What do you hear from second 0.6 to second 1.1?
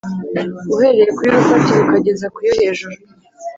uhereye